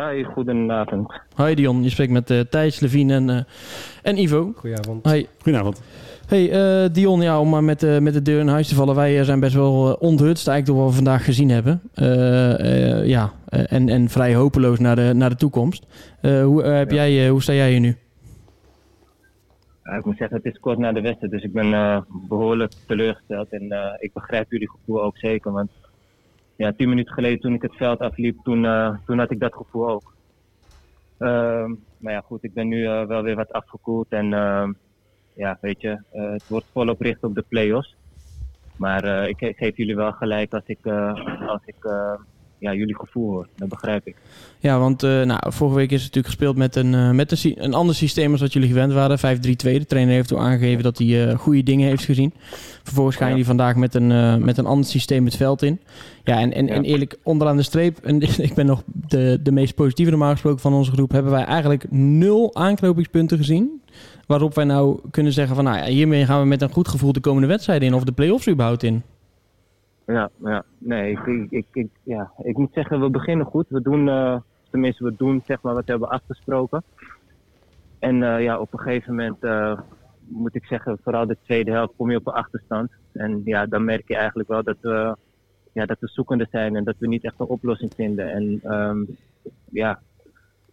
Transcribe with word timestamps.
Hi, 0.00 0.24
goedenavond. 0.24 1.20
Hi 1.36 1.54
Dion, 1.54 1.82
je 1.82 1.90
spreekt 1.90 2.12
met 2.12 2.30
uh, 2.30 2.40
Thijs, 2.40 2.80
Levine 2.80 3.14
en, 3.14 3.28
uh, 3.28 3.40
en 4.02 4.18
Ivo. 4.18 4.52
Goedenavond. 4.56 5.10
Hi. 5.10 5.26
Goedenavond. 5.42 5.82
Hey 6.26 6.82
uh, 6.84 6.88
Dion, 6.92 7.20
ja, 7.20 7.40
om 7.40 7.48
maar 7.48 7.64
met, 7.64 8.00
met 8.00 8.12
de 8.12 8.22
deur 8.22 8.40
in 8.40 8.48
huis 8.48 8.68
te 8.68 8.74
vallen. 8.74 8.94
Wij 8.94 9.24
zijn 9.24 9.40
best 9.40 9.54
wel 9.54 9.92
onthutst 9.92 10.48
eigenlijk 10.48 10.66
door 10.66 10.76
wat 10.76 10.88
we 10.88 11.04
vandaag 11.04 11.24
gezien 11.24 11.50
hebben. 11.50 11.80
ja, 13.08 13.32
en, 13.48 13.88
en 13.88 14.08
vrij 14.08 14.34
hopeloos 14.34 14.78
naar 14.78 14.96
de, 14.96 15.12
naar 15.14 15.30
de 15.30 15.36
toekomst. 15.36 15.86
hoe, 16.20 16.62
heb 16.62 16.90
ja. 16.90 17.08
jij, 17.08 17.28
hoe 17.28 17.42
sta 17.42 17.52
jij 17.52 17.70
hier 17.70 17.80
nu? 17.80 17.96
Ja, 19.84 19.92
ik 19.92 20.04
moet 20.04 20.16
zeggen, 20.16 20.36
het 20.36 20.46
is 20.46 20.60
kort 20.60 20.78
na 20.78 20.92
de 20.92 21.00
wedstrijd, 21.00 21.32
dus 21.32 21.42
ik 21.42 21.52
ben 21.52 22.04
behoorlijk 22.28 22.72
teleurgesteld. 22.86 23.48
En 23.50 23.96
ik 23.98 24.12
begrijp 24.12 24.50
jullie 24.50 24.70
gevoel 24.70 25.02
ook 25.02 25.18
zeker, 25.18 25.52
want 25.52 25.70
ja, 26.60 26.72
tien 26.76 26.88
minuten 26.88 27.14
geleden 27.14 27.40
toen 27.40 27.54
ik 27.54 27.62
het 27.62 27.76
veld 27.76 27.98
afliep, 27.98 28.42
toen, 28.42 28.64
uh, 28.64 28.96
toen 29.06 29.18
had 29.18 29.30
ik 29.30 29.40
dat 29.40 29.54
gevoel 29.54 29.88
ook. 29.88 30.14
Uh, 31.18 31.70
maar 31.96 32.12
ja, 32.12 32.20
goed, 32.20 32.44
ik 32.44 32.54
ben 32.54 32.68
nu 32.68 32.82
uh, 32.82 33.06
wel 33.06 33.22
weer 33.22 33.36
wat 33.36 33.52
afgekoeld. 33.52 34.06
En 34.08 34.32
ehm, 34.32 34.72
ja, 35.34 35.58
weet 35.60 35.80
je, 35.80 36.02
eh, 36.10 36.30
het 36.30 36.42
wordt 36.46 36.66
volop 36.72 37.00
richt 37.00 37.24
op 37.24 37.34
de 37.34 37.44
play-offs. 37.48 37.96
Maar 38.76 39.28
ik, 39.28 39.40
ik, 39.40 39.56
geef 39.56 39.76
jullie 39.76 39.96
wel 39.96 40.12
gelijk 40.12 40.52
als 40.52 40.66
ik, 40.66 40.86
als 41.46 41.62
ik 41.64 41.84
ja, 42.60 42.74
jullie 42.74 42.96
gevoel 42.96 43.30
hoor. 43.30 43.48
Dat 43.56 43.68
begrijp 43.68 44.06
ik. 44.06 44.16
Ja, 44.58 44.78
want 44.78 45.02
uh, 45.02 45.22
nou, 45.22 45.40
vorige 45.52 45.76
week 45.76 45.90
is 45.90 46.02
het 46.02 46.14
natuurlijk 46.14 46.26
gespeeld 46.26 46.56
met 46.56 46.76
een, 46.76 46.92
uh, 46.92 47.10
met 47.10 47.44
een, 47.44 47.64
een 47.64 47.74
ander 47.74 47.94
systeem 47.94 48.32
als 48.32 48.40
wat 48.40 48.52
jullie 48.52 48.68
gewend 48.68 48.92
waren. 48.92 49.18
5-3-2. 49.18 49.20
De 49.40 49.86
trainer 49.86 50.14
heeft 50.14 50.32
ook 50.32 50.40
aangegeven 50.40 50.82
dat 50.82 50.98
hij 50.98 51.06
uh, 51.06 51.38
goede 51.38 51.62
dingen 51.62 51.88
heeft 51.88 52.04
gezien. 52.04 52.32
Vervolgens 52.82 53.16
gaan 53.16 53.26
ja. 53.26 53.32
jullie 53.32 53.46
vandaag 53.46 53.76
met 53.76 53.94
een, 53.94 54.44
met 54.44 54.58
een 54.58 54.66
ander 54.66 54.86
systeem 54.86 55.24
het 55.24 55.36
veld 55.36 55.62
in. 55.62 55.80
Ja, 56.24 56.38
en, 56.38 56.52
en, 56.52 56.66
ja. 56.66 56.72
en 56.72 56.84
eerlijk, 56.84 57.18
onderaan 57.22 57.56
de 57.56 57.62
streep, 57.62 57.98
en 57.98 58.20
ik 58.48 58.54
ben 58.54 58.66
nog 58.66 58.82
de, 58.86 59.38
de 59.42 59.52
meest 59.52 59.74
positieve 59.74 60.10
normaal 60.10 60.32
gesproken 60.32 60.60
van 60.60 60.74
onze 60.74 60.92
groep, 60.92 61.12
hebben 61.12 61.32
wij 61.32 61.44
eigenlijk 61.44 61.90
nul 61.90 62.54
aanknopingspunten 62.54 63.38
gezien. 63.38 63.82
Waarop 64.26 64.54
wij 64.54 64.64
nou 64.64 65.00
kunnen 65.10 65.32
zeggen 65.32 65.54
van, 65.54 65.64
nou 65.64 65.76
ja, 65.76 65.84
hiermee 65.84 66.24
gaan 66.24 66.40
we 66.40 66.46
met 66.46 66.62
een 66.62 66.72
goed 66.72 66.88
gevoel 66.88 67.12
de 67.12 67.20
komende 67.20 67.48
wedstrijden 67.48 67.88
in. 67.88 67.94
Of 67.94 68.04
de 68.04 68.12
play-offs 68.12 68.48
überhaupt 68.48 68.82
in. 68.82 69.02
Ja, 70.10 70.30
ja. 70.44 70.64
nee, 70.78 71.10
ik, 71.10 71.50
ik, 71.50 71.66
ik, 71.72 71.88
ja. 72.02 72.32
ik 72.42 72.56
moet 72.56 72.72
zeggen, 72.72 73.00
we 73.00 73.10
beginnen 73.10 73.46
goed. 73.46 73.66
We 73.68 73.82
doen, 73.82 74.06
uh, 74.06 74.40
tenminste, 74.70 75.04
we 75.04 75.14
doen 75.16 75.42
zeg 75.46 75.62
maar 75.62 75.74
wat 75.74 75.84
we 75.84 75.90
hebben 75.90 76.08
afgesproken. 76.08 76.82
En 77.98 78.16
uh, 78.16 78.42
ja, 78.42 78.58
op 78.58 78.72
een 78.72 78.78
gegeven 78.78 79.14
moment 79.14 79.44
uh, 79.44 79.80
moet 80.18 80.54
ik 80.54 80.64
zeggen, 80.64 80.98
vooral 81.02 81.26
de 81.26 81.36
tweede 81.42 81.70
helft 81.70 81.92
kom 81.96 82.10
je 82.10 82.16
op 82.16 82.26
een 82.26 82.32
achterstand. 82.32 82.92
En 83.12 83.42
ja, 83.44 83.66
dan 83.66 83.84
merk 83.84 84.08
je 84.08 84.16
eigenlijk 84.16 84.48
wel 84.48 84.62
dat 84.62 84.76
we, 84.80 85.16
ja, 85.72 85.86
dat 85.86 86.00
we 86.00 86.08
zoekende 86.08 86.46
zijn 86.50 86.76
en 86.76 86.84
dat 86.84 86.96
we 86.98 87.06
niet 87.06 87.24
echt 87.24 87.40
een 87.40 87.46
oplossing 87.46 87.92
vinden. 87.94 88.32
En 88.32 88.74
um, 88.74 89.16
ja, 89.70 90.00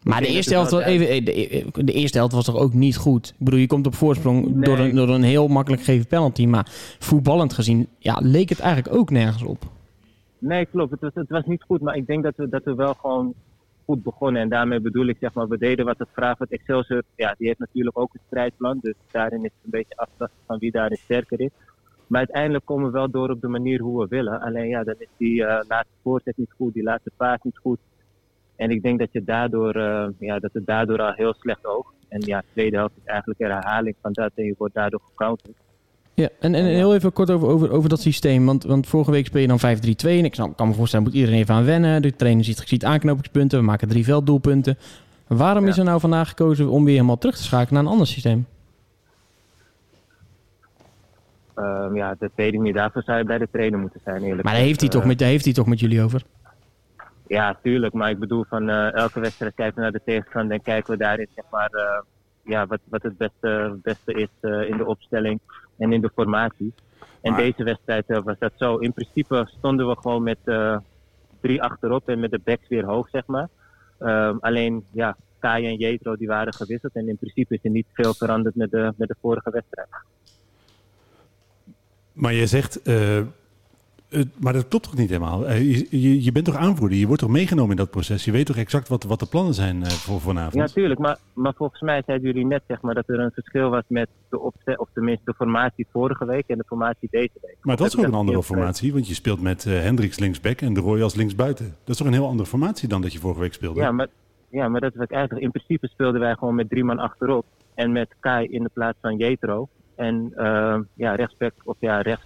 maar 0.08 0.22
de 0.22 0.28
eerste, 0.28 0.54
helft, 0.54 0.74
even, 0.74 1.26
de, 1.26 1.66
de, 1.84 1.92
eerste 1.92 2.18
helft 2.18 2.34
was 2.34 2.46
toch 2.46 2.58
ook 2.58 2.74
niet 2.74 2.98
goed? 2.98 3.28
Ik 3.28 3.46
bedoel, 3.46 3.60
je 3.60 3.68
komt 3.68 3.88
op 3.88 3.96
voorsprong 3.96 4.46
nee. 4.46 4.64
door, 4.64 4.80
een, 4.80 4.96
door 4.96 5.10
een 5.10 5.24
heel 5.24 5.48
makkelijk 5.48 5.84
gegeven 5.84 6.08
penalty. 6.08 6.46
Maar 6.46 6.66
voetballend 7.00 7.54
gezien 7.54 7.88
ja, 7.98 8.20
leek 8.24 8.50
het 8.50 8.60
eigenlijk 8.60 8.96
ook 8.96 9.10
nergens 9.10 9.44
op. 9.44 9.64
Nee, 10.40 10.66
klopt. 10.66 10.92
Het 10.92 11.00
was, 11.00 11.12
het 11.14 11.30
was 11.30 11.46
niet 11.46 11.64
goed. 11.64 11.82
Maar 11.82 11.96
ik 11.96 12.08
denk 12.08 12.24
dat 12.24 12.34
we, 12.36 12.50
dat 12.50 12.64
we 12.64 12.76
wel 12.76 12.94
gewoon 12.94 13.34
goed 13.86 14.04
begonnen. 14.04 14.42
En 14.42 14.50
daarmee 14.50 14.80
bedoel 14.80 15.06
ik, 15.06 15.18
zeg 15.20 15.34
maar, 15.34 15.48
we 15.48 15.58
deden 15.58 15.86
wat 15.86 15.98
het 15.98 16.10
vraagt. 16.14 16.40
Het 16.40 16.52
Excelsior, 16.52 17.04
ja, 17.16 17.36
die 17.38 17.48
heeft 17.48 17.60
natuurlijk 17.60 18.00
ook 18.00 18.14
een 18.14 18.22
strijdplan. 18.28 18.80
Dus 18.82 18.94
daarin 19.12 19.44
is 19.44 19.52
het 19.56 19.64
een 19.64 19.70
beetje 19.70 19.98
aftasten 19.98 20.40
van 20.46 20.58
wie 20.58 20.72
daarin 20.72 20.98
sterker 20.98 21.40
is. 21.40 21.52
Maar 22.08 22.20
uiteindelijk 22.20 22.66
komen 22.66 22.86
we 22.86 22.92
wel 22.92 23.10
door 23.10 23.30
op 23.30 23.42
de 23.42 23.48
manier 23.48 23.82
hoe 23.82 24.02
we 24.02 24.08
willen. 24.10 24.42
Alleen 24.42 24.68
ja, 24.68 24.84
dan 24.84 24.96
is 24.98 25.08
die 25.18 25.42
uh, 25.42 25.60
laatste 25.68 25.96
voorzet 26.04 26.38
niet 26.38 26.54
goed, 26.58 26.74
die 26.74 26.84
laatste 26.84 27.12
paas 27.18 27.40
niet 27.42 27.58
goed. 27.58 27.80
En 28.58 28.70
ik 28.70 28.82
denk 28.82 29.00
dat, 29.00 29.10
je 29.12 29.24
daardoor, 29.24 29.76
uh, 29.76 30.08
ja, 30.20 30.40
dat 30.40 30.54
het 30.54 30.66
daardoor 30.66 31.02
al 31.02 31.14
heel 31.14 31.34
slecht 31.34 31.66
oogt. 31.66 31.94
En 32.10 32.22
ja, 32.26 32.40
de 32.40 32.46
tweede 32.54 32.78
helft 32.78 32.94
is 32.98 33.06
eigenlijk 33.06 33.40
een 33.40 33.52
herhaling 33.52 33.96
van 34.02 34.14
dat 34.14 34.32
en 34.36 34.44
je 34.44 34.56
wordt 34.58 34.74
daardoor 34.74 35.02
gecounterd. 35.10 35.56
Ja, 36.14 36.30
en, 36.40 36.56
en 36.56 36.66
heel 36.66 36.96
even 36.96 37.14
kort 37.14 37.32
over, 37.32 37.48
over, 37.48 37.72
over 37.72 37.90
dat 37.90 38.02
systeem. 38.02 38.46
Want, 38.46 38.64
want 38.64 38.88
vorige 38.88 39.12
week 39.12 39.26
speel 39.26 39.42
je 39.42 39.48
dan 39.48 39.60
5-3-2. 39.60 39.62
En 40.20 40.26
ik 40.26 40.36
kan 40.56 40.68
me 40.68 40.74
voorstellen, 40.74 41.06
moet 41.06 41.16
iedereen 41.16 41.40
even 41.40 41.56
aan 41.56 41.66
wennen. 41.66 42.02
De 42.02 42.16
trainer 42.16 42.44
ziet, 42.44 42.62
ziet 42.66 42.86
aanknopingspunten. 42.86 43.60
We 43.60 43.66
maken 43.66 43.88
drie 43.88 44.04
velddoelpunten. 44.04 44.78
Waarom 45.28 45.64
ja. 45.64 45.70
is 45.70 45.78
er 45.78 45.84
nou 45.84 46.00
vandaag 46.00 46.28
gekozen 46.28 46.70
om 46.70 46.84
weer 46.84 46.94
helemaal 46.94 47.18
terug 47.18 47.36
te 47.36 47.44
schakelen 47.44 47.74
naar 47.74 47.84
een 47.84 47.90
ander 47.90 48.08
systeem? 48.08 48.46
Um, 51.56 51.96
ja, 51.96 52.16
dat 52.20 52.32
weet 52.36 52.54
ik 52.54 52.60
niet. 52.60 52.76
Daarvoor 52.76 53.04
zou 53.04 53.18
je 53.18 53.24
bij 53.24 53.38
de 53.38 53.48
trainer 53.52 53.80
moeten 53.80 54.00
zijn, 54.04 54.24
eerlijk 54.24 54.44
Maar 54.44 54.54
daar 54.54 54.62
heeft, 54.62 54.80
hij 54.80 54.90
toch 54.90 55.06
met, 55.06 55.20
daar 55.20 55.28
heeft 55.28 55.46
hij 55.46 55.54
toch 55.54 55.68
met 55.68 55.80
jullie 55.80 56.02
over? 56.02 56.24
Ja, 57.28 57.58
tuurlijk. 57.62 57.94
Maar 57.94 58.10
ik 58.10 58.20
bedoel, 58.20 58.46
van 58.50 58.70
uh, 58.70 58.94
elke 58.94 59.20
wedstrijd 59.20 59.56
kijken 59.56 59.76
we 59.76 59.82
naar 59.82 59.92
de 59.92 60.02
tegenstander 60.06 60.58
en 60.58 60.64
kijken 60.64 60.92
we 60.92 60.98
daarin 60.98 61.28
zeg 61.36 61.46
maar, 61.52 61.70
uh, 61.74 62.02
ja, 62.44 62.68
wat, 62.68 62.80
wat 62.84 63.04
het 63.04 63.18
beste, 63.18 63.80
beste 63.82 64.14
is 64.14 64.30
uh, 64.42 64.70
in 64.70 64.78
de 64.78 64.86
opstelling 64.86 65.40
en 65.78 65.94
in 65.94 66.02
de 66.02 66.12
formatie. 66.16 66.74
En 67.22 67.32
maar... 67.32 67.42
deze 67.42 67.64
wedstrijd 67.64 68.06
was 68.08 68.40
dat 68.40 68.52
zo. 68.56 68.76
In 68.76 68.94
principe 68.94 69.48
stonden 69.58 69.88
we 69.88 69.96
gewoon 69.96 70.24
met 70.24 70.40
drie 71.42 71.62
achterop 71.62 72.10
en 72.10 72.20
met 72.20 72.32
de 72.32 72.40
backs 72.44 72.68
weer 72.68 72.86
hoog, 72.86 73.10
zeg 73.10 73.26
maar. 73.26 73.48
Um, 74.00 74.38
alleen, 74.40 74.86
ja, 74.92 75.18
Kai 75.40 75.66
en 75.66 75.76
Jetro 75.76 76.16
die 76.16 76.28
waren 76.28 76.54
gewisseld 76.54 76.96
en 76.96 77.10
in 77.10 77.18
principe 77.18 77.54
is 77.54 77.60
er 77.64 77.70
niet 77.70 77.88
veel 77.94 78.14
veranderd 78.14 78.56
met 78.56 78.72
de, 78.72 78.94
met 78.98 79.08
de 79.08 79.16
vorige 79.22 79.50
wedstrijd. 79.50 79.88
Maar 82.14 82.34
je 82.34 82.48
zegt 82.48 82.82
maar 84.38 84.54
dat 84.54 84.68
klopt 84.68 84.84
toch 84.84 84.96
niet 84.96 85.10
helemaal? 85.10 85.50
Uh, 85.50 85.60
je, 85.60 85.88
je, 85.90 86.24
je, 86.24 86.32
bent 86.32 86.46
toch 86.46 86.56
aanvoerder? 86.56 86.98
Je 86.98 87.08
wordt 87.08 87.22
toch 87.22 87.32
meegenomen 87.32 87.72
in 87.72 87.78
dat 87.78 87.90
proces? 87.90 88.26
Je 88.26 88.32
weet 88.32 88.46
toch 88.46 88.58
exact 88.58 88.88
wat, 88.88 89.04
wat 89.04 89.20
de 89.20 89.26
plannen 89.26 89.54
zijn 89.54 89.78
uh, 89.78 89.88
voor 89.88 90.22
vanavond? 90.22 90.54
Ja, 90.54 90.66
tuurlijk. 90.66 91.00
Maar, 91.00 91.18
maar 91.34 91.54
volgens 91.56 91.82
mij 91.82 92.04
zeiden 92.06 92.28
jullie 92.28 92.46
net 92.46 92.64
zeg 92.68 92.82
maar, 92.82 92.94
dat 92.94 93.10
er 93.10 93.20
een 93.20 93.32
verschil 93.32 93.70
was 93.70 93.84
met 93.88 94.10
de 94.30 94.40
opzet, 94.40 94.80
of 94.80 94.90
tenminste 94.94 95.26
de 95.26 95.34
formatie 95.34 95.88
vorige 95.92 96.26
week 96.26 96.44
en 96.48 96.58
de 96.58 96.64
formatie 96.68 97.08
deze 97.12 97.40
week. 97.42 97.58
Maar 97.62 97.78
dat 97.78 97.88
is 97.88 97.98
ook 97.98 98.06
een 98.06 98.14
andere 98.14 98.44
formatie, 98.44 98.94
want 98.94 99.08
je 99.08 99.14
speelt 99.14 99.42
met 99.42 99.64
Hendricks 99.64 100.20
linksback 100.20 100.62
en 100.62 100.74
de 100.74 100.80
Roy 100.80 101.02
als 101.02 101.16
linksbuiten. 101.16 101.66
Dat 101.66 101.90
is 101.90 101.98
toch 101.98 102.08
een 102.08 102.14
heel 102.14 102.28
andere 102.28 102.50
formatie 102.50 102.88
dan 102.88 103.02
dat 103.02 103.14
je 103.14 103.20
vorige 103.20 103.40
week 103.40 103.54
speelde? 103.54 103.80
Ja, 103.80 103.92
maar, 103.92 104.08
ja, 104.50 104.68
maar 104.68 104.82
dat 104.82 104.96
is 104.96 105.06
eigenlijk. 105.06 105.46
In 105.46 105.52
principe 105.52 105.88
speelden 105.88 106.22
wij 106.22 106.36
gewoon 106.36 106.56
met 106.56 106.70
drie 106.70 106.84
man 106.84 107.00
achterop 107.00 107.46
en 107.74 107.92
met 107.92 108.16
Kai 108.20 108.48
in 108.48 108.64
de 108.64 108.70
plaats 108.74 108.98
van 109.02 109.18
Jetro. 109.18 109.68
En 109.96 110.32
ja, 110.94 111.16
rechtsback, 111.16 111.54
of 111.64 111.76
ja, 111.80 112.02
rechts 112.02 112.26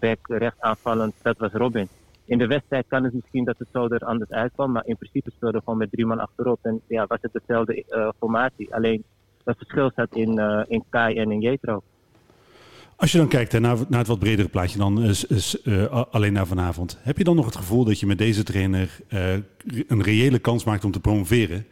back 0.00 0.18
recht 0.26 0.60
aanvallend, 0.60 1.14
dat 1.22 1.38
was 1.38 1.52
Robin. 1.52 1.88
In 2.24 2.38
de 2.38 2.46
wedstrijd 2.46 2.84
kan 2.88 3.04
het 3.04 3.14
misschien 3.14 3.44
dat 3.44 3.58
het 3.58 3.68
zo 3.72 3.88
er 3.88 4.04
anders 4.04 4.30
uitkwam, 4.30 4.72
maar 4.72 4.86
in 4.86 4.96
principe 4.96 5.30
speelde 5.36 5.58
gewoon 5.58 5.78
met 5.78 5.90
drie 5.90 6.06
man 6.06 6.20
achterop. 6.20 6.58
En 6.62 6.80
ja, 6.86 7.06
was 7.06 7.18
het 7.20 7.32
dezelfde 7.32 7.84
uh, 7.88 8.08
formatie. 8.18 8.74
Alleen 8.74 9.04
het 9.44 9.56
verschil 9.56 9.90
zat 9.96 10.08
in, 10.14 10.38
uh, 10.38 10.62
in 10.68 10.84
Kai 10.88 11.16
en 11.16 11.30
in 11.30 11.40
Jetro. 11.40 11.82
Als 12.96 13.12
je 13.12 13.18
dan 13.18 13.28
kijkt 13.28 13.52
naar, 13.52 13.76
naar 13.88 13.98
het 13.98 14.08
wat 14.08 14.18
bredere 14.18 14.48
plaatje 14.48 14.78
dan 14.78 15.02
is, 15.02 15.24
is, 15.24 15.58
uh, 15.64 16.02
alleen 16.10 16.32
naar 16.32 16.46
vanavond. 16.46 16.98
Heb 17.02 17.18
je 17.18 17.24
dan 17.24 17.36
nog 17.36 17.44
het 17.44 17.56
gevoel 17.56 17.84
dat 17.84 18.00
je 18.00 18.06
met 18.06 18.18
deze 18.18 18.42
trainer 18.42 19.00
een 19.88 20.02
reële 20.02 20.38
kans 20.38 20.64
maakt 20.64 20.84
om 20.84 20.90
te 20.90 21.00
promoveren? 21.00 21.66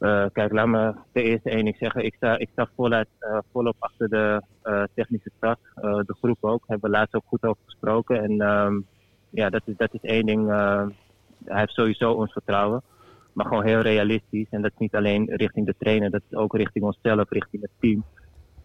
Uh, 0.00 0.24
kijk, 0.32 0.52
laat 0.52 0.66
me 0.66 0.94
de 1.12 1.22
eerste 1.22 1.50
één 1.50 1.74
zeggen. 1.78 2.04
Ik 2.04 2.14
sta, 2.14 2.38
ik 2.38 2.48
sta 2.52 2.68
voluit, 2.76 3.08
uh, 3.20 3.38
volop 3.52 3.76
achter 3.78 4.08
de 4.08 4.42
uh, 4.64 4.82
technische 4.94 5.30
staf. 5.36 5.58
de 5.80 6.16
groep 6.20 6.38
ook. 6.40 6.64
Hebben 6.66 6.90
we 6.90 6.96
laatst 6.96 7.14
ook 7.14 7.24
goed 7.26 7.44
over 7.44 7.62
gesproken. 7.64 8.22
En 8.22 8.40
um, 8.40 8.86
ja, 9.30 9.50
dat 9.50 9.62
is, 9.64 9.76
dat 9.76 9.94
is 9.94 10.00
één 10.00 10.26
ding. 10.26 10.48
hij 11.44 11.58
heeft 11.58 11.72
sowieso 11.72 12.12
ons 12.12 12.32
vertrouwen. 12.32 12.82
Maar 13.32 13.46
gewoon 13.46 13.64
heel 13.64 13.80
realistisch. 13.80 14.48
En 14.50 14.62
dat 14.62 14.70
is 14.70 14.78
niet 14.78 14.94
alleen 14.94 15.26
richting 15.30 15.66
de 15.66 15.74
trainer. 15.78 16.10
Dat 16.10 16.22
is 16.30 16.36
ook 16.36 16.56
richting 16.56 16.84
onszelf, 16.84 17.30
richting 17.30 17.62
het 17.62 17.72
team 17.78 18.04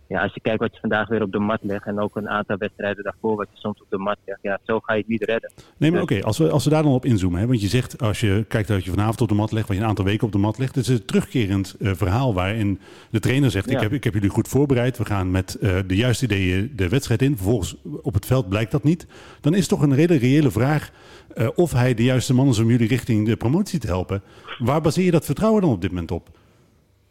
ja, 0.07 0.21
als 0.21 0.33
je 0.33 0.39
kijkt 0.39 0.59
wat 0.59 0.73
je 0.73 0.79
vandaag 0.79 1.07
weer 1.07 1.21
op 1.21 1.31
de 1.31 1.39
mat 1.39 1.59
legt 1.61 1.85
en 1.85 1.99
ook 1.99 2.15
een 2.15 2.29
aantal 2.29 2.57
wedstrijden 2.57 3.03
daarvoor 3.03 3.35
wat 3.35 3.47
je 3.53 3.59
soms 3.59 3.81
op 3.81 3.87
de 3.89 3.97
mat 3.97 4.17
legt, 4.25 4.39
ja, 4.41 4.59
zo 4.63 4.79
ga 4.79 4.93
je 4.93 4.99
het 4.99 5.07
niet 5.07 5.23
redden. 5.23 5.51
Nee, 5.77 5.91
maar 5.91 6.01
oké, 6.01 6.21
als, 6.21 6.37
we, 6.37 6.49
als 6.49 6.63
we 6.63 6.69
daar 6.69 6.83
dan 6.83 6.91
op 6.91 7.05
inzoomen, 7.05 7.39
hè, 7.39 7.47
want 7.47 7.61
je 7.61 7.67
zegt 7.67 8.01
als 8.01 8.19
je 8.19 8.45
kijkt 8.47 8.67
dat 8.67 8.83
je 8.83 8.89
vanavond 8.89 9.21
op 9.21 9.27
de 9.27 9.35
mat 9.35 9.51
legt, 9.51 9.67
wat 9.67 9.77
je 9.77 9.83
een 9.83 9.89
aantal 9.89 10.05
weken 10.05 10.25
op 10.25 10.31
de 10.31 10.37
mat 10.37 10.57
legt, 10.57 10.75
het 10.75 10.87
is 10.87 10.99
een 10.99 11.05
terugkerend 11.05 11.75
uh, 11.79 11.91
verhaal 11.93 12.33
waarin 12.33 12.79
de 13.09 13.19
trainer 13.19 13.51
zegt, 13.51 13.69
ja. 13.69 13.75
ik, 13.75 13.81
heb, 13.81 13.93
ik 13.93 14.03
heb 14.03 14.13
jullie 14.13 14.29
goed 14.29 14.47
voorbereid, 14.47 14.97
we 14.97 15.05
gaan 15.05 15.31
met 15.31 15.57
uh, 15.61 15.79
de 15.87 15.95
juiste 15.95 16.25
ideeën 16.25 16.71
de 16.75 16.89
wedstrijd 16.89 17.21
in, 17.21 17.35
vervolgens 17.35 17.75
op 18.01 18.13
het 18.13 18.25
veld 18.25 18.49
blijkt 18.49 18.71
dat 18.71 18.83
niet. 18.83 19.07
Dan 19.41 19.53
is 19.53 19.67
toch 19.67 19.81
een 19.81 19.91
hele 19.91 20.17
reële 20.17 20.51
vraag 20.51 20.91
uh, 21.35 21.47
of 21.55 21.71
hij 21.71 21.93
de 21.93 22.03
juiste 22.03 22.33
man 22.33 22.47
is 22.47 22.59
om 22.59 22.69
jullie 22.69 22.87
richting 22.87 23.25
de 23.25 23.35
promotie 23.35 23.79
te 23.79 23.87
helpen. 23.87 24.21
Waar 24.57 24.81
baseer 24.81 25.05
je 25.05 25.11
dat 25.11 25.25
vertrouwen 25.25 25.61
dan 25.61 25.71
op 25.71 25.81
dit 25.81 25.91
moment 25.91 26.11
op? 26.11 26.29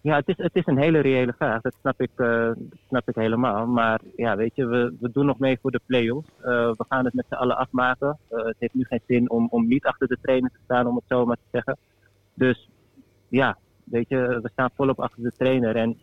Ja, 0.04 0.16
het 0.16 0.28
is, 0.28 0.36
het 0.36 0.54
is 0.54 0.66
een 0.66 0.78
hele 0.78 1.00
reële 1.00 1.32
vraag. 1.32 1.60
Dat 1.60 1.74
snap 1.80 2.00
ik, 2.00 2.10
dat 2.16 2.56
snap 2.88 3.08
ik 3.08 3.14
helemaal. 3.14 3.66
Maar 3.66 4.00
ja, 4.16 4.36
weet 4.36 4.54
je, 4.54 4.66
we, 4.66 4.96
we 5.00 5.10
doen 5.10 5.26
nog 5.26 5.38
mee 5.38 5.58
voor 5.60 5.70
de 5.70 5.80
play-offs. 5.86 6.28
Uh, 6.38 6.44
we 6.76 6.84
gaan 6.88 7.04
het 7.04 7.14
met 7.14 7.26
z'n 7.28 7.34
allen 7.34 7.56
afmaken. 7.56 8.18
Uh, 8.30 8.44
het 8.44 8.56
heeft 8.58 8.74
nu 8.74 8.84
geen 8.84 9.00
zin 9.06 9.30
om, 9.30 9.48
om 9.50 9.66
niet 9.66 9.84
achter 9.84 10.08
de 10.08 10.18
trainer 10.22 10.50
te 10.50 10.58
staan, 10.64 10.86
om 10.86 10.94
het 10.94 11.04
zo 11.08 11.26
maar 11.26 11.36
te 11.36 11.48
zeggen. 11.50 11.76
Dus 12.34 12.68
ja, 13.28 13.58
weet 13.84 14.08
je, 14.08 14.38
we 14.42 14.48
staan 14.52 14.70
volop 14.74 15.00
achter 15.00 15.22
de 15.22 15.32
trainer. 15.36 15.76
En 15.76 15.98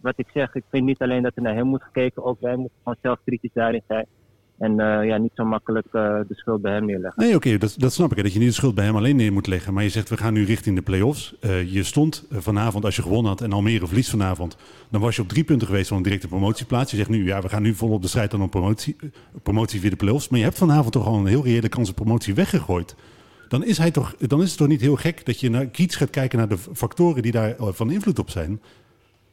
wat 0.00 0.14
ik 0.18 0.28
zeg, 0.32 0.54
ik 0.54 0.64
vind 0.70 0.84
niet 0.84 1.02
alleen 1.02 1.22
dat 1.22 1.36
er 1.36 1.42
naar 1.42 1.54
hem 1.54 1.66
moet 1.66 1.82
gekeken, 1.82 2.24
ook 2.24 2.40
wij 2.40 2.56
moeten 2.56 2.78
gewoon 2.78 2.98
zelf 3.02 3.18
kritisch 3.24 3.52
daarin 3.52 3.82
zijn. 3.86 4.06
En 4.58 4.74
ja, 5.06 5.16
niet 5.16 5.30
zo 5.34 5.44
makkelijk 5.44 5.86
de 5.92 6.26
schuld 6.28 6.62
bij 6.62 6.72
hem 6.72 6.84
neerleggen. 6.84 7.22
Nee, 7.22 7.34
oké, 7.34 7.58
dat, 7.58 7.74
dat 7.78 7.92
snap 7.92 8.10
ik. 8.10 8.16
Hè, 8.16 8.22
dat 8.22 8.32
je 8.32 8.38
niet 8.38 8.48
de 8.48 8.54
schuld 8.54 8.74
bij 8.74 8.84
hem 8.84 8.96
alleen 8.96 9.16
neer 9.16 9.32
moet 9.32 9.46
leggen. 9.46 9.74
Maar 9.74 9.82
je 9.82 9.88
zegt, 9.88 10.08
we 10.08 10.16
gaan 10.16 10.32
nu 10.32 10.44
richting 10.44 10.76
de 10.76 10.82
play-offs. 10.82 11.34
je 11.66 11.82
stond 11.82 12.26
vanavond, 12.30 12.84
als 12.84 12.96
je 12.96 13.02
gewonnen 13.02 13.30
had 13.30 13.40
en 13.40 13.52
Almere 13.52 13.86
verliest 13.86 14.10
vanavond... 14.10 14.56
dan 14.88 15.00
was 15.00 15.16
je 15.16 15.22
op 15.22 15.28
drie 15.28 15.44
punten 15.44 15.66
geweest 15.66 15.88
van 15.88 15.96
een 15.96 16.02
directe 16.02 16.28
promotieplaats. 16.28 16.90
Je 16.90 16.96
zegt 16.96 17.08
nu, 17.08 17.24
ja, 17.24 17.40
we 17.40 17.48
gaan 17.48 17.62
nu 17.62 17.74
volop 17.74 18.02
de 18.02 18.08
strijd 18.08 18.34
aan 18.34 18.42
om 18.42 18.48
promotie, 18.48 18.96
promotie 19.42 19.80
via 19.80 19.90
de 19.90 19.96
play-offs. 19.96 20.28
Maar 20.28 20.38
je 20.38 20.44
hebt 20.44 20.58
vanavond 20.58 20.92
toch 20.92 21.06
al 21.06 21.18
een 21.18 21.26
heel 21.26 21.44
reële 21.44 21.68
kans 21.68 21.88
op 21.88 21.94
promotie 21.94 22.34
weggegooid 22.34 22.96
dan 23.48 23.64
is, 23.64 23.78
hij 23.78 23.90
toch, 23.90 24.16
dan 24.16 24.42
is 24.42 24.48
het 24.48 24.58
toch 24.58 24.68
niet 24.68 24.80
heel 24.80 24.96
gek 24.96 25.26
dat 25.26 25.40
je 25.40 25.50
naar, 25.50 25.66
kritisch 25.66 25.96
gaat 25.96 26.10
kijken 26.10 26.38
naar 26.38 26.48
de 26.48 26.58
factoren 26.58 27.22
die 27.22 27.32
daar 27.32 27.56
eh, 27.56 27.66
van 27.68 27.90
invloed 27.90 28.18
op 28.18 28.30
zijn? 28.30 28.60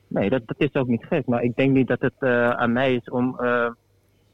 Nee, 0.07 0.29
dat, 0.29 0.41
dat 0.45 0.55
is 0.57 0.73
ook 0.73 0.87
niet 0.87 1.05
gek. 1.05 1.25
Maar 1.25 1.43
ik 1.43 1.55
denk 1.55 1.73
niet 1.73 1.87
dat 1.87 2.01
het 2.01 2.21
aan 2.57 2.71
mij 2.71 2.93
is 2.93 3.09
om 3.09 3.39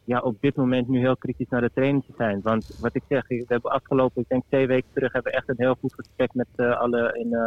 ja, 0.09 0.19
op 0.19 0.37
dit 0.41 0.55
moment 0.55 0.87
nu 0.87 0.99
heel 0.99 1.17
kritisch 1.17 1.49
naar 1.49 1.61
de 1.61 1.71
training 1.73 2.03
te 2.05 2.13
zijn. 2.17 2.39
Want 2.43 2.77
wat 2.79 2.95
ik 2.95 3.03
zeg, 3.09 3.27
we 3.27 3.45
hebben 3.47 3.71
afgelopen, 3.71 4.21
ik 4.21 4.29
denk 4.29 4.43
twee 4.47 4.67
weken 4.67 4.89
terug, 4.93 5.13
hebben 5.13 5.31
we 5.31 5.37
echt 5.37 5.49
een 5.49 5.55
heel 5.57 5.75
goed 5.79 5.93
gesprek 5.93 6.33
met 6.33 6.47
uh, 6.55 6.79
alle 6.79 7.17
in, 7.19 7.37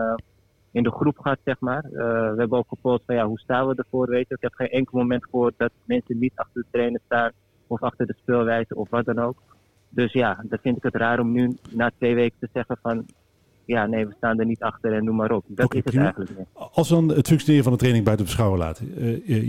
in 0.70 0.82
de 0.82 0.90
groep 0.90 1.18
gehad, 1.18 1.38
zeg 1.44 1.60
maar. 1.60 1.82
we 1.90 2.34
hebben 2.36 2.58
ook 2.58 2.68
gepolst 2.68 3.02
van 3.06 3.14
ja, 3.14 3.26
hoe 3.26 3.38
staan 3.38 3.66
we 3.68 3.74
ervoor, 3.74 4.08
weet 4.08 4.28
je. 4.28 4.34
Ik 4.34 4.42
heb 4.42 4.54
geen 4.54 4.68
enkel 4.68 4.98
moment 4.98 5.24
gehoord 5.24 5.54
dat 5.56 5.70
mensen 5.84 6.18
niet 6.18 6.32
achter 6.34 6.62
de 6.62 6.68
trainer 6.70 7.00
staan 7.04 7.30
of 7.66 7.82
achter 7.82 8.06
de 8.06 8.14
speelwijze 8.22 8.76
of 8.76 8.90
wat 8.90 9.04
dan 9.04 9.18
ook. 9.18 9.42
Dus 9.88 10.12
ja, 10.12 10.44
dan 10.48 10.58
vind 10.62 10.76
ik 10.76 10.82
het 10.82 10.94
raar 10.94 11.20
om 11.20 11.32
nu 11.32 11.56
na 11.70 11.90
twee 11.98 12.14
weken 12.14 12.36
te 12.40 12.48
zeggen 12.52 12.78
van... 12.82 13.06
Ja, 13.64 13.86
nee, 13.86 14.06
we 14.06 14.14
staan 14.16 14.38
er 14.38 14.46
niet 14.46 14.62
achter 14.62 14.92
en 14.92 15.04
noem 15.04 15.16
maar 15.16 15.30
op. 15.30 15.44
Dat 15.48 15.74
is 15.74 15.84
het 15.84 15.96
eigenlijk. 15.96 16.30
Als 16.52 16.88
we 16.88 16.94
dan 16.94 17.08
het 17.08 17.28
functioneren 17.28 17.64
van 17.64 17.72
de 17.72 17.78
training 17.78 18.04
buiten 18.04 18.26
beschouwen 18.26 18.58
laten. 18.58 18.86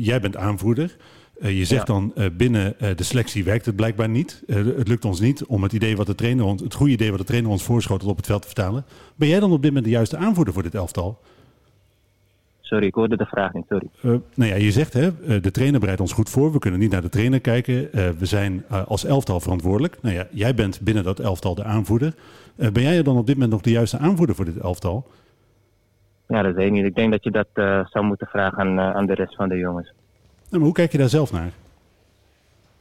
Jij 0.01 0.21
bent 0.21 0.36
aanvoerder. 0.36 0.95
Uh, 1.41 1.57
je 1.57 1.65
zegt 1.65 1.88
dan 1.88 2.12
uh, 2.15 2.25
binnen 2.38 2.75
de 2.77 3.03
selectie 3.03 3.44
werkt 3.44 3.65
het 3.65 3.75
blijkbaar 3.75 4.09
niet. 4.09 4.44
het 4.47 4.88
lukt 4.88 5.06
ons 5.06 5.19
niet 5.19 5.45
om 5.45 5.63
het 5.63 5.74
idee 5.74 5.97
wat 5.97 6.07
de 6.07 6.15
trainer 6.15 6.45
ons, 6.45 6.62
het 6.62 6.74
goede 6.74 6.94
idee 6.94 7.09
wat 7.09 7.19
de 7.19 7.25
trainer 7.25 7.51
ons 7.51 7.63
voorschotelt 7.63 8.12
op 8.12 8.18
het 8.18 8.25
veld 8.25 8.41
te 8.41 8.47
vertalen. 8.47 8.85
Ben 9.15 9.27
jij 9.27 9.39
dan 9.39 9.51
op 9.51 9.62
dit 9.62 9.69
moment 9.71 9.85
de 9.85 9.91
juiste 9.91 10.18
aanvoerder 10.18 10.53
voor 10.53 10.63
dit 10.63 10.75
elftal? 10.75 11.19
Sorry, 12.74 12.88
ik 12.88 12.94
hoorde 12.94 13.18
de 13.18 13.25
vraag 13.25 13.53
niet, 13.53 13.65
sorry. 13.69 13.88
Uh, 14.01 14.12
nou 14.35 14.51
ja, 14.51 14.56
je 14.56 14.71
zegt 14.71 14.94
hè, 14.94 15.07
eh, 15.07 15.41
de 15.41 15.51
trainer 15.51 15.80
bereidt 15.80 16.01
ons 16.01 16.13
goed 16.13 16.30
voor. 16.30 16.51
We 16.51 16.59
kunnen 16.59 16.80
niet 16.80 16.91
naar 16.91 17.01
de 17.01 17.09
trainer 17.09 17.41
kijken. 17.41 17.74
Uh, 17.74 18.09
we 18.09 18.25
zijn 18.25 18.63
uh, 18.71 18.85
als 18.88 19.06
elftal 19.06 19.39
verantwoordelijk. 19.39 19.97
Nou 20.01 20.15
ja, 20.15 20.27
jij 20.31 20.56
bent 20.56 20.81
binnen 20.81 21.03
dat 21.03 21.19
elftal 21.19 21.56
de 21.56 21.63
aanvoerder. 21.63 22.13
ben 22.56 22.83
jij 22.83 23.03
dan 23.03 23.18
op 23.18 23.25
dit 23.25 23.35
moment 23.35 23.51
nog 23.53 23.62
de 23.62 23.71
juiste 23.71 23.97
aanvoerder 23.97 24.35
voor 24.35 24.45
dit 24.45 24.57
elftal? 24.57 25.07
Ja, 26.27 26.41
dat 26.41 26.56
weet 26.56 26.65
ik 26.65 26.71
niet. 26.71 26.85
Ik 26.85 26.95
denk 26.95 27.12
dat 27.12 27.24
je 27.24 27.31
dat 27.31 27.47
zou 27.89 28.06
moeten 28.06 28.27
vragen 28.27 28.57
aan, 28.57 28.80
aan 28.80 29.06
de 29.06 29.13
rest 29.13 29.35
van 29.35 29.50
de 29.50 29.57
jongens. 29.57 29.94
Hoe 30.62 30.74
kijk 30.74 30.92
je 30.92 30.98
daar 30.98 31.10
zelf 31.10 31.32
naar? 31.32 31.52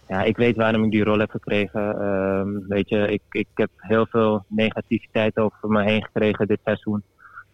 Ja, 0.08 0.22
ik 0.22 0.36
weet 0.36 0.56
waarom 0.56 0.84
ik 0.84 0.90
die 0.90 1.04
rol 1.04 1.18
heb 1.18 1.30
gekregen. 1.30 2.00
Ehm, 2.00 2.68
weet 2.68 2.88
je, 2.88 3.08
ik, 3.08 3.22
ik 3.30 3.46
heb 3.54 3.70
heel 3.76 4.06
veel 4.06 4.44
negativiteit 4.48 5.36
over 5.36 5.68
me 5.68 5.82
heen 5.82 6.04
gekregen 6.04 6.46
dit 6.46 6.60
seizoen. 6.64 7.02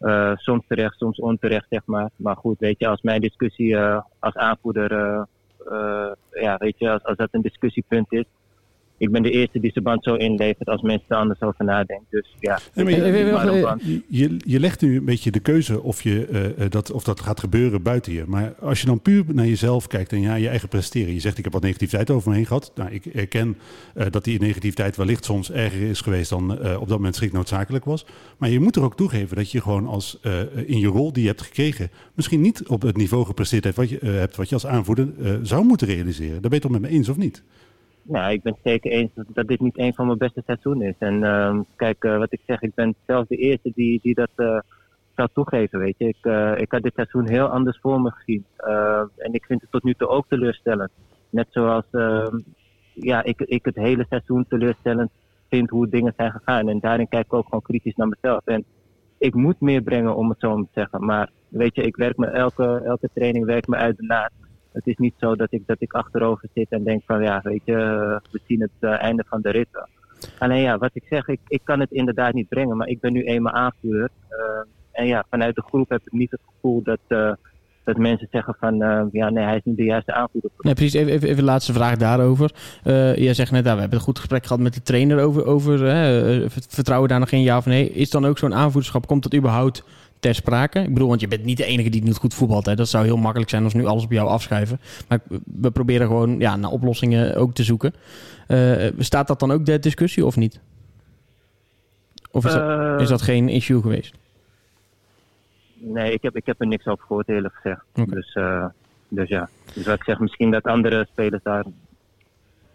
Uh, 0.01 0.33
soms 0.37 0.65
terecht, 0.69 0.99
soms 0.99 1.19
onterecht, 1.19 1.67
zeg 1.71 1.83
maar. 1.85 2.11
Maar 2.17 2.37
goed, 2.37 2.59
weet 2.59 2.79
je, 2.79 2.89
als 2.89 3.03
mijn 3.03 3.21
discussie 3.21 3.69
uh, 3.69 4.01
als 4.19 4.35
aanvoerder, 4.35 4.93
uh, 4.93 6.13
ja, 6.31 6.57
weet 6.57 6.79
je, 6.79 6.91
als, 6.91 7.05
als 7.05 7.17
dat 7.17 7.29
een 7.31 7.43
discussiepunt 7.43 8.13
is, 8.13 8.25
ik 8.99 9.11
ben 9.11 9.23
de 9.23 9.31
eerste 9.31 9.61
die 9.61 9.71
zijn 9.73 9.85
band 9.85 10.05
zo 10.05 10.15
inlevert 10.15 10.69
als 10.69 10.83
mensen 10.83 11.09
er 11.09 11.17
anders 11.17 11.41
over 11.41 11.65
nadenken. 11.65 12.07
Dus 12.11 12.35
ja. 12.41 12.59
je, 12.75 14.03
je, 14.09 14.37
je, 14.45 14.61
legt 14.61 14.81
nu 14.81 14.97
een 14.97 15.05
beetje 15.05 15.31
de 15.31 15.41
keuze 15.41 15.83
of, 15.83 16.03
je, 16.03 16.53
uh, 16.59 16.67
dat, 16.69 16.91
of 16.91 17.05
dat 17.05 17.21
gaat 17.21 17.41
gebeuren 17.41 17.83
buiten 17.83 18.13
je. 18.13 18.25
Maar 18.27 18.55
als 18.61 18.81
je 18.81 18.87
dan 18.87 19.01
puur 19.01 19.25
naar 19.27 19.47
jezelf 19.47 19.87
kijkt 19.87 20.13
en 20.13 20.21
ja, 20.21 20.35
je 20.35 20.49
eigen 20.49 20.69
presteren. 20.69 21.15
Je 21.15 21.21
zegt 21.21 21.39
ik 21.39 21.45
heb 21.45 21.53
wat 21.53 21.63
negativiteit 21.63 22.11
over 22.11 22.31
me 22.31 22.37
heen 22.37 22.47
gehad. 22.47 22.73
Nou, 22.75 22.91
ik 22.91 23.07
erken 23.07 23.57
uh, 23.97 24.07
dat 24.11 24.25
die 24.25 24.41
negativiteit 24.41 24.97
wellicht 24.97 25.25
soms 25.25 25.53
erger 25.53 25.81
is 25.83 26.01
geweest 26.01 26.31
dan 26.31 26.53
uh, 26.53 26.81
op 26.81 26.89
dat 26.89 26.97
moment 26.97 27.15
strikt 27.15 27.33
noodzakelijk 27.33 27.85
was. 27.85 28.07
Maar 28.39 28.51
je 28.51 28.61
moet 28.61 28.77
er 28.77 28.83
ook 28.83 28.97
toegeven 28.97 29.37
dat 29.37 29.51
je 29.51 29.61
gewoon 29.61 29.87
als 29.87 30.21
in 30.67 30.79
je 30.79 30.87
rol 30.87 31.13
die 31.13 31.23
je 31.23 31.29
hebt 31.29 31.43
gekregen. 31.43 31.91
misschien 32.15 32.41
niet 32.41 32.67
op 32.67 32.83
het 32.83 32.97
niveau 32.97 33.25
gepresteerd 33.25 33.65
hebt 33.65 33.77
wat 33.77 33.89
je, 33.89 33.99
hebt 33.99 34.37
wat 34.37 34.49
je 34.49 34.55
als 34.55 34.67
aanvoerder 34.67 35.09
zou 35.43 35.65
moeten 35.65 35.87
realiseren. 35.87 36.33
Daar 36.33 36.51
ben 36.51 36.51
je 36.51 36.57
het 36.57 36.73
toch 36.73 36.81
met 36.81 36.91
me 36.91 36.97
eens 36.97 37.09
of 37.09 37.17
niet? 37.17 37.43
Nou, 38.09 38.33
ik 38.33 38.43
ben 38.43 38.53
het 38.53 38.63
zeker 38.65 38.91
eens 38.91 39.11
dat, 39.15 39.47
dit 39.47 39.61
niet 39.61 39.79
een 39.79 39.95
van 39.95 40.07
mijn 40.07 40.19
beste 40.19 40.43
seizoenen 40.47 40.89
is. 40.89 40.95
En 40.99 41.15
uh, 41.15 41.61
kijk, 41.77 42.05
uh, 42.05 42.19
wat 42.19 42.33
ik 42.33 42.41
zeg, 42.47 42.61
ik 42.61 42.75
ben 42.75 42.95
zelf 43.07 43.27
de 43.27 43.37
eerste 43.37 43.73
die, 43.75 44.01
die 44.03 44.15
dat 44.15 44.31
uh, 44.37 44.61
zou 45.17 45.29
toegeven, 45.33 45.79
weet 45.79 45.95
je. 45.99 46.09
Ik, 46.09 46.27
uh, 46.27 46.53
ik 46.57 46.73
had 46.73 46.83
dit 46.83 46.95
seizoen 46.95 47.29
heel 47.29 47.47
anders 47.47 47.79
voor 47.81 48.01
me 48.01 48.11
gezien. 48.11 48.45
en 49.17 49.33
ik 49.33 49.45
vind 49.45 49.61
het 49.61 49.71
tot 49.71 49.83
nu 49.83 49.95
toe 49.95 50.09
ook 50.09 50.29
teleurstellend. 50.29 50.91
Net 51.31 51.47
zoals 51.51 51.85
ehm, 51.91 52.39
ja, 52.95 53.25
ik, 53.25 53.41
ik 53.41 53.65
het 53.65 53.77
hele 53.77 54.07
seizoen 54.09 54.47
teleurstellend 54.49 55.11
vind 55.49 55.71
hoe 55.71 55.89
dingen 55.89 56.13
zijn 56.17 56.31
gegaan. 56.31 56.69
En 56.69 56.79
daarin 56.81 57.09
kijk 57.09 57.25
ik 57.25 57.35
ook 57.35 57.45
gewoon 57.45 57.63
kritisch 57.63 57.97
naar 57.97 58.09
mezelf. 58.09 58.41
En 58.45 58.65
ik 59.19 59.35
moet 59.35 59.61
meer 59.61 59.83
brengen, 59.83 60.17
om 60.17 60.29
het 60.29 60.41
zo 60.41 60.57
te 60.57 60.69
zeggen. 60.75 61.05
Maar 61.05 61.31
weet 61.49 61.75
je, 61.75 61.83
ik 61.83 61.97
werk 61.97 62.17
me 62.17 62.27
elke, 62.27 62.81
elke 62.85 63.11
training 63.15 63.45
werk 63.45 63.67
me 63.67 63.77
uit 63.77 63.97
de 63.97 64.07
naad 64.07 64.31
het 64.73 64.87
is 64.87 64.97
niet 64.97 65.15
zo 65.17 65.37
dat 65.37 65.53
ik, 65.53 65.63
dat 65.67 65.77
ik 65.81 65.93
achterover 65.93 66.49
zit 66.55 66.71
en 66.71 66.85
denk 66.85 67.03
van 67.07 67.23
ja, 67.23 67.41
weet 67.43 67.63
je, 67.65 67.75
we 68.31 68.41
zien 68.47 68.61
het 68.61 68.71
uh, 68.81 69.03
einde 69.03 69.25
van 69.29 69.41
de 69.41 69.51
rit. 69.51 69.69
Alleen 70.39 70.61
ja, 70.61 70.79
wat 70.79 70.91
ik 70.93 71.05
zeg, 71.11 71.29
ik, 71.29 71.41
ik 71.49 71.61
kan 71.65 71.81
het 71.81 71.91
inderdaad 71.91 72.35
niet 72.35 72.49
brengen, 72.49 72.77
maar 72.77 72.89
ik 72.89 73.01
ben 73.01 73.13
nu 73.13 73.25
eenmaal 73.25 73.53
aanvuurder. 73.53 74.11
Uh, 74.31 74.39
en 74.93 75.07
ja, 75.07 75.25
vanuit 75.31 75.55
de 75.55 75.63
groep 75.63 75.89
heb 75.89 76.01
ik 76.05 76.13
niet 76.13 76.31
het 76.31 76.41
gevoel 76.55 76.83
dat, 76.83 76.99
uh, 77.09 77.33
dat 77.85 77.97
mensen 77.97 78.29
zeggen 78.31 78.57
van 78.61 78.77
ja, 79.13 79.31
nee, 79.31 79.45
hij 79.45 79.57
is 79.57 79.65
niet 79.65 79.77
de 79.77 79.85
juiste 79.85 80.13
aanvoerder. 80.13 80.51
Nee, 80.59 80.75
precies. 80.75 81.01
Even, 81.01 81.13
even, 81.13 81.29
even 81.29 81.45
laatste 81.45 81.73
vraag 81.73 81.97
daarover. 81.97 82.53
jij 83.15 83.35
zegt 83.35 83.51
net, 83.51 83.63
nou, 83.65 83.75
we 83.75 83.81
hebben 83.81 83.99
een 83.99 84.05
goed 84.05 84.19
gesprek 84.19 84.47
gehad 84.47 84.63
met 84.63 84.75
de 84.75 84.83
trainer 84.83 85.21
over, 85.21 85.47
over 85.47 85.79
vertrouwen 86.51 87.09
daar 87.09 87.19
nog 87.19 87.29
geen 87.29 87.43
ja 87.43 87.57
of 87.57 87.67
nee. 87.67 87.91
Is 87.91 88.11
dan 88.11 88.27
ook 88.27 88.39
zo'n 88.39 88.55
aanvoerderschap, 88.55 89.07
komt 89.07 89.23
dat 89.23 89.35
überhaupt 89.35 89.85
ter 90.21 90.35
sprake? 90.35 90.81
Ik 90.81 90.93
bedoel, 90.93 91.09
want 91.09 91.21
je 91.21 91.29
bent 91.29 91.45
niet 91.45 91.57
de 91.57 91.65
enige 91.65 91.89
die 91.89 92.03
niet 92.03 92.17
goed 92.17 92.35
voetbalt. 92.35 92.67
Hè. 92.67 92.75
Dat 92.75 92.89
zou 92.89 93.05
heel 93.05 93.17
makkelijk 93.17 93.51
zijn 93.51 93.65
als 93.65 93.73
we 93.73 93.79
nu 93.79 93.87
alles 93.87 94.05
op 94.05 94.13
jou 94.13 94.29
afschuiven. 94.29 94.81
Maar 95.09 95.21
we 95.45 95.71
proberen 95.71 96.07
gewoon 96.07 96.39
ja, 96.39 96.57
naar 96.57 96.71
oplossingen 96.71 97.37
ook 97.37 97.55
te 97.55 97.63
zoeken. 97.63 97.95
Uh, 98.49 98.87
staat 98.99 99.27
dat 99.27 99.41
dan 99.41 99.51
ook 99.51 99.67
de 99.67 99.79
discussie 99.79 100.27
of 100.27 100.37
niet? 100.37 100.61
Of 102.31 102.45
is, 102.45 102.53
dat, 102.53 102.63
eh, 102.63 103.01
is 103.03 103.09
dat 103.09 103.23
geen 103.23 103.49
issue 103.49 103.81
geweest? 103.81 104.15
Nee, 105.75 106.13
ik 106.13 106.23
heb, 106.23 106.37
ik 106.37 106.47
heb 106.47 106.61
er 106.61 106.67
niks 106.67 106.87
over 106.87 107.05
gehoord, 107.07 107.29
eerlijk 107.29 107.55
gezegd. 107.55 107.85
Dus, 107.93 108.35
uh, 108.35 108.65
dus 109.09 109.29
ja. 109.29 109.49
Dus 109.75 109.87
wat 109.87 109.95
ik 109.95 110.05
zeg, 110.05 110.19
misschien 110.19 110.51
dat 110.51 110.63
andere 110.63 111.07
spelers 111.11 111.43
daar 111.43 111.65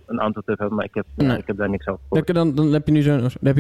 een 0.06 0.20
antwoord 0.20 0.48
op 0.48 0.58
hebben, 0.58 0.78
maar 0.78 0.86
ik 0.86 0.94
heb, 0.94 1.06
nee. 1.16 1.38
ik 1.38 1.48
heb 1.48 1.58
daar 1.58 1.70
niks 1.70 1.88
over 1.88 2.02
gehoord. 2.10 2.34
Dan, 2.34 2.56
dan 2.56 2.74
heb 2.74 2.86
je 2.86 2.92
nu 2.92 3.02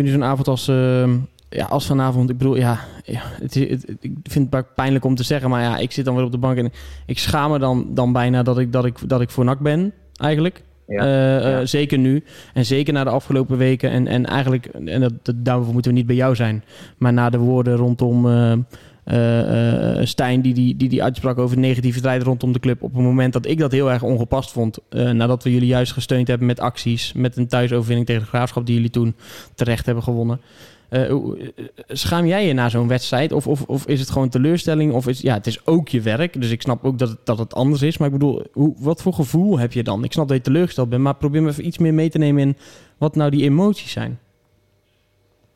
zo'n 0.07 0.21
zo 0.21 0.21
avond 0.21 0.47
als, 0.47 0.67
uh, 0.67 1.13
ja, 1.55 1.65
als 1.65 1.85
vanavond, 1.85 2.29
ik 2.29 2.37
bedoel, 2.37 2.55
ja, 2.55 2.79
ja 3.03 3.21
het, 3.41 3.53
het, 3.53 3.95
ik 3.99 4.17
vind 4.23 4.53
het 4.53 4.75
pijnlijk 4.75 5.05
om 5.05 5.15
te 5.15 5.23
zeggen, 5.23 5.49
maar 5.49 5.61
ja, 5.61 5.77
ik 5.77 5.91
zit 5.91 6.05
dan 6.05 6.15
weer 6.15 6.25
op 6.25 6.31
de 6.31 6.37
bank 6.37 6.57
en 6.57 6.71
ik 7.05 7.19
schaam 7.19 7.51
me 7.51 7.59
dan, 7.59 7.87
dan 7.93 8.13
bijna 8.13 8.43
dat 8.43 8.59
ik, 8.59 8.71
dat, 8.71 8.85
ik, 8.85 9.09
dat 9.09 9.21
ik 9.21 9.29
voor 9.29 9.45
NAC 9.45 9.59
ben, 9.59 9.93
eigenlijk. 10.15 10.63
Ja, 10.87 11.05
uh, 11.05 11.59
uh, 11.59 11.65
zeker 11.65 11.97
nu. 11.97 12.23
En 12.53 12.65
zeker 12.65 12.93
na 12.93 13.03
de 13.03 13.09
afgelopen 13.09 13.57
weken. 13.57 13.89
En, 13.89 14.07
en 14.07 14.25
eigenlijk, 14.25 14.65
en 14.65 15.01
dat, 15.01 15.13
dat, 15.21 15.35
daarvoor 15.37 15.73
moeten 15.73 15.91
we 15.91 15.97
niet 15.97 16.07
bij 16.07 16.15
jou 16.15 16.35
zijn. 16.35 16.63
Maar 16.97 17.13
na 17.13 17.29
de 17.29 17.37
woorden 17.37 17.75
rondom 17.75 18.25
uh, 18.25 18.53
Stijn, 20.03 20.41
die 20.41 20.53
die, 20.53 20.77
die 20.77 20.89
die 20.89 21.03
uitsprak 21.03 21.37
over 21.37 21.57
negativiteit 21.57 22.23
rondom 22.23 22.53
de 22.53 22.59
club. 22.59 22.81
Op 22.81 22.93
het 22.93 23.03
moment 23.03 23.33
dat 23.33 23.45
ik 23.45 23.59
dat 23.59 23.71
heel 23.71 23.91
erg 23.91 24.03
ongepast 24.03 24.51
vond. 24.51 24.79
nadat 24.89 25.43
we 25.43 25.53
jullie 25.53 25.67
juist 25.67 25.91
gesteund 25.91 26.27
hebben 26.27 26.47
met 26.47 26.59
acties. 26.59 27.13
Met 27.13 27.37
een 27.37 27.47
thuisoverwinning 27.47 28.07
tegen 28.07 28.21
de 28.21 28.27
graafschap 28.27 28.65
die 28.65 28.75
jullie 28.75 28.89
toen 28.89 29.15
terecht 29.55 29.85
hebben 29.85 30.03
gewonnen. 30.03 30.39
Uh, 30.93 31.33
schaam 31.87 32.25
jij 32.25 32.47
je 32.47 32.53
na 32.53 32.69
zo'n 32.69 32.87
wedstrijd? 32.87 33.31
Of, 33.31 33.47
of, 33.47 33.63
of 33.63 33.87
is 33.87 33.99
het 33.99 34.09
gewoon 34.09 34.29
teleurstelling? 34.29 34.93
Of 34.93 35.07
is 35.07 35.21
ja, 35.21 35.33
het 35.33 35.47
is 35.47 35.65
ook 35.65 35.87
je 35.87 36.01
werk. 36.01 36.41
Dus 36.41 36.51
ik 36.51 36.61
snap 36.61 36.83
ook 36.83 36.99
dat 36.99 37.09
het, 37.09 37.25
dat 37.25 37.37
het 37.37 37.53
anders 37.53 37.81
is. 37.81 37.97
Maar 37.97 38.07
ik 38.07 38.13
bedoel, 38.13 38.45
hoe, 38.51 38.75
wat 38.79 39.01
voor 39.01 39.13
gevoel 39.13 39.59
heb 39.59 39.71
je 39.71 39.83
dan? 39.83 40.03
Ik 40.03 40.11
snap 40.11 40.27
dat 40.27 40.37
je 40.37 40.43
teleurgesteld 40.43 40.89
bent, 40.89 41.01
maar 41.01 41.15
probeer 41.15 41.41
me 41.41 41.49
even 41.49 41.65
iets 41.65 41.77
meer 41.77 41.93
mee 41.93 42.09
te 42.09 42.17
nemen 42.17 42.41
in 42.41 42.57
wat 42.97 43.15
nou 43.15 43.29
die 43.29 43.43
emoties 43.43 43.91
zijn. 43.91 44.19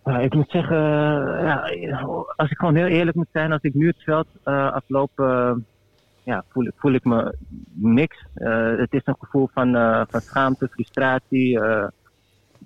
Uh, 0.05 0.23
ik 0.23 0.33
moet 0.33 0.49
zeggen, 0.49 0.77
ja, 1.41 1.71
als 2.35 2.49
ik 2.49 2.57
gewoon 2.57 2.75
heel 2.75 2.85
eerlijk 2.85 3.17
moet 3.17 3.27
zijn, 3.31 3.51
als 3.51 3.61
ik 3.61 3.73
nu 3.73 3.87
het 3.87 4.03
veld 4.03 4.27
uh, 4.45 4.71
afloop, 4.71 5.11
ja, 6.23 6.43
voel, 6.49 6.69
voel 6.75 6.93
ik 6.93 7.03
me 7.03 7.35
niks. 7.73 8.25
het 8.77 8.93
is 8.93 9.01
een 9.03 9.15
gevoel 9.19 9.49
van, 9.53 9.71
van 10.09 10.21
schaamte, 10.21 10.67
frustratie, 10.67 11.59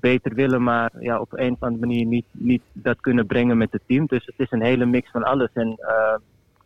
beter 0.02 0.36
willen, 0.36 0.64
maar 0.64 0.92
ja, 1.00 1.20
op 1.20 1.38
een 1.38 1.54
of 1.54 1.62
andere 1.62 1.86
manier 1.86 2.06
niet, 2.06 2.26
niet 2.32 2.62
dat 2.74 3.02
kunnen 3.02 3.26
brengen 3.26 3.58
met 3.58 3.72
het 3.72 3.82
team. 3.86 4.06
Dus 4.06 4.26
het 4.26 4.36
is 4.38 4.52
een 4.52 4.62
hele 4.62 4.86
mix 4.86 5.12
van 5.12 5.24
alles. 5.24 5.50
En 5.54 5.68
uh, 5.68 6.16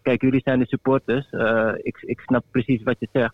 kijk, 0.01 0.21
jullie 0.21 0.41
zijn 0.43 0.59
de 0.59 0.67
supporters. 0.67 1.31
Uh, 1.31 1.71
ik, 1.81 1.97
ik 2.01 2.19
snap 2.19 2.43
precies 2.51 2.83
wat 2.83 2.95
je 2.99 3.07
zegt. 3.11 3.33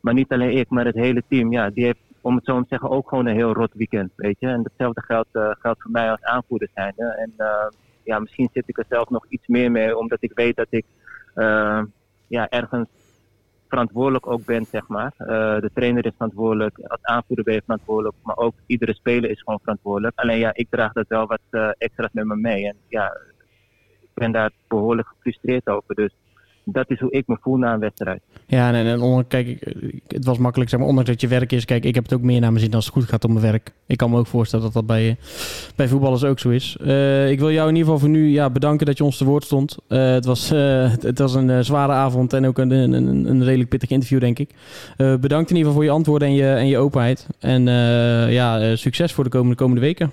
Maar 0.00 0.14
niet 0.14 0.32
alleen 0.32 0.56
ik, 0.56 0.68
maar 0.68 0.84
het 0.84 0.94
hele 0.94 1.22
team. 1.28 1.52
Ja, 1.52 1.70
die 1.70 1.84
heeft, 1.84 2.00
om 2.20 2.34
het 2.34 2.44
zo 2.44 2.60
te 2.60 2.66
zeggen, 2.68 2.90
ook 2.90 3.08
gewoon 3.08 3.26
een 3.26 3.34
heel 3.34 3.52
rot 3.52 3.74
weekend. 3.74 4.12
Weet 4.16 4.36
je? 4.38 4.46
En 4.46 4.62
datzelfde 4.62 5.02
geldt, 5.02 5.28
uh, 5.32 5.50
geldt 5.58 5.82
voor 5.82 5.90
mij 5.90 6.10
als 6.10 6.22
aanvoerder 6.22 6.68
zijn. 6.74 6.94
En 6.96 7.32
ja, 8.04 8.18
misschien 8.18 8.48
zit 8.52 8.68
ik 8.68 8.78
er 8.78 8.84
zelf 8.88 9.08
nog 9.08 9.26
iets 9.28 9.46
meer 9.46 9.70
mee, 9.70 9.98
omdat 9.98 10.22
ik 10.22 10.32
weet 10.34 10.56
dat 10.56 10.66
ik 10.70 10.84
ja, 12.26 12.48
ergens 12.48 12.88
verantwoordelijk 13.72 14.26
ook 14.26 14.44
bent, 14.44 14.68
zeg 14.68 14.88
maar. 14.88 15.12
de 15.60 15.70
trainer 15.74 16.06
is 16.06 16.12
verantwoordelijk, 16.14 16.78
als 16.78 17.02
aanvoerder 17.02 17.44
ben 17.44 17.54
je 17.54 17.62
verantwoordelijk, 17.64 18.16
maar 18.22 18.36
ook 18.36 18.54
iedere 18.66 18.94
speler 18.94 19.30
is 19.30 19.42
gewoon 19.42 19.58
verantwoordelijk. 19.60 20.18
Alleen 20.18 20.38
ja, 20.38 20.50
ik 20.54 20.66
draag 20.70 20.92
dat 20.92 21.08
wel 21.08 21.26
wat 21.26 21.74
extra's 21.78 22.12
met 22.12 22.24
me 22.24 22.36
mee. 22.36 22.66
En 22.66 22.76
ja, 22.88 23.16
ik 24.00 24.08
ben 24.14 24.32
daar 24.32 24.50
behoorlijk 24.68 25.08
gefrustreerd 25.08 25.68
over. 25.68 25.94
Dus 25.94 26.14
dat 26.64 26.90
is 26.90 27.00
hoe 27.00 27.10
ik 27.10 27.26
me 27.26 27.36
voel 27.40 27.56
na 27.56 27.72
een 27.72 27.80
wedstrijd. 27.80 28.22
Ja, 28.46 28.72
en, 28.72 28.86
en 28.86 29.26
kijk, 29.26 29.74
het 30.06 30.24
was 30.24 30.38
makkelijk, 30.38 30.70
zeg 30.70 30.78
maar, 30.78 30.88
ondanks 30.88 31.10
dat 31.10 31.20
je 31.20 31.28
werk 31.28 31.52
is. 31.52 31.64
Kijk, 31.64 31.84
ik 31.84 31.94
heb 31.94 32.04
het 32.04 32.12
ook 32.12 32.22
meer 32.22 32.40
naar 32.40 32.52
mijn 32.52 32.64
zin 32.64 32.74
als 32.74 32.84
het 32.84 32.94
goed 32.94 33.04
gaat 33.04 33.24
om 33.24 33.32
mijn 33.32 33.44
werk. 33.44 33.72
Ik 33.86 33.96
kan 33.96 34.10
me 34.10 34.18
ook 34.18 34.26
voorstellen 34.26 34.64
dat 34.64 34.74
dat 34.74 34.86
bij, 34.86 35.16
bij 35.76 35.88
voetballers 35.88 36.24
ook 36.24 36.38
zo 36.38 36.48
is. 36.48 36.76
Uh, 36.80 37.30
ik 37.30 37.38
wil 37.38 37.50
jou 37.50 37.68
in 37.68 37.74
ieder 37.74 37.92
geval 37.92 37.98
voor 37.98 38.16
nu 38.18 38.28
ja, 38.28 38.50
bedanken 38.50 38.86
dat 38.86 38.98
je 38.98 39.04
ons 39.04 39.16
te 39.16 39.24
woord 39.24 39.44
stond. 39.44 39.76
Uh, 39.88 39.98
het, 40.12 40.24
was, 40.24 40.52
uh, 40.52 40.90
het 41.00 41.18
was 41.18 41.34
een 41.34 41.64
zware 41.64 41.92
avond 41.92 42.32
en 42.32 42.46
ook 42.46 42.58
een, 42.58 42.70
een, 42.70 42.92
een, 43.26 43.44
redelijk 43.44 43.68
pittig 43.68 43.90
interview, 43.90 44.20
denk 44.20 44.38
ik. 44.38 44.54
bedankt 44.96 45.50
in 45.50 45.56
ieder 45.56 45.56
geval 45.56 45.72
voor 45.72 45.84
je 45.84 45.90
antwoorden 45.90 46.28
en 46.28 46.34
je, 46.34 46.52
en 46.52 46.66
je 46.66 46.78
openheid. 46.78 47.28
En 47.38 47.62
ja, 48.32 48.76
succes 48.76 49.12
voor 49.12 49.24
de 49.24 49.30
komende, 49.30 49.56
komende 49.56 49.80
weken. 49.80 50.10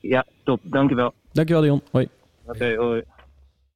Ja, 0.00 0.24
top. 0.44 0.60
Dankjewel. 0.62 1.12
Dankjewel, 1.32 1.62
Dion. 1.62 1.82
Hoi. 1.90 2.08
Oké, 2.46 2.56
okay, 2.56 2.76
hoi. 2.76 3.02